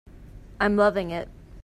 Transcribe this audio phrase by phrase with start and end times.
[0.59, 1.29] I'm loving it.